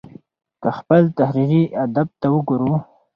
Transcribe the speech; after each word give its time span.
که 0.61 0.69
خپل 0.77 1.01
تحريري 1.17 1.63
ادب 1.83 2.07
ته 2.21 2.27
وګورو 2.35 2.73